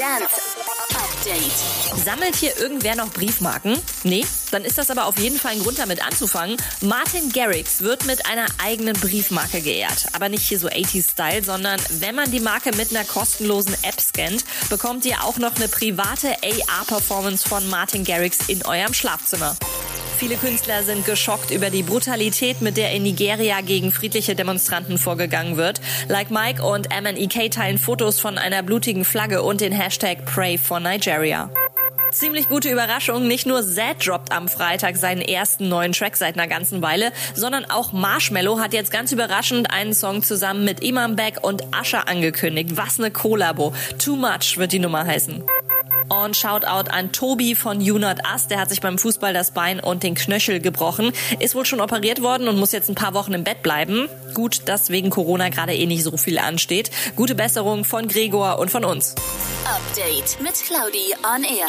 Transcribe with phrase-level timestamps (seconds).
[0.00, 1.52] Update.
[2.02, 3.78] Sammelt hier irgendwer noch Briefmarken?
[4.04, 4.24] Nee?
[4.50, 6.56] Dann ist das aber auf jeden Fall ein Grund damit anzufangen.
[6.80, 10.06] Martin Garrix wird mit einer eigenen Briefmarke geehrt.
[10.14, 14.46] Aber nicht hier so 80s-Style, sondern wenn man die Marke mit einer kostenlosen App scannt,
[14.70, 19.58] bekommt ihr auch noch eine private AR-Performance von Martin Garrix in eurem Schlafzimmer.
[20.22, 25.56] Viele Künstler sind geschockt über die Brutalität, mit der in Nigeria gegen friedliche Demonstranten vorgegangen
[25.56, 25.80] wird.
[26.06, 30.78] Like Mike und MNEK teilen Fotos von einer blutigen Flagge und den Hashtag Pray for
[30.78, 31.50] Nigeria.
[32.12, 33.26] Ziemlich gute Überraschung.
[33.26, 37.64] Nicht nur Zed droppt am Freitag seinen ersten neuen Track seit einer ganzen Weile, sondern
[37.64, 42.76] auch Marshmello hat jetzt ganz überraschend einen Song zusammen mit Imam Beck und Asher angekündigt.
[42.76, 43.74] Was ne Kollabo.
[43.98, 45.42] Too Much wird die Nummer heißen.
[46.08, 48.48] Und Shoutout an Tobi von You Not Us.
[48.48, 51.12] Der hat sich beim Fußball das Bein und den Knöchel gebrochen.
[51.38, 54.08] Ist wohl schon operiert worden und muss jetzt ein paar Wochen im Bett bleiben.
[54.34, 56.90] Gut, dass wegen Corona gerade eh nicht so viel ansteht.
[57.16, 59.14] Gute Besserung von Gregor und von uns.
[59.64, 61.68] Update mit Claudi on Air.